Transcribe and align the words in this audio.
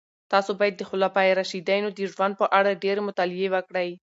تاسو 0.31 0.51
باید 0.59 0.75
د 0.77 0.83
خلفای 0.89 1.29
راشدینو 1.39 1.89
د 1.93 1.99
ژوند 2.11 2.33
په 2.41 2.45
اړه 2.57 2.79
ډېرې 2.83 3.01
مطالعې 3.07 3.47
وکړئ. 3.51 3.89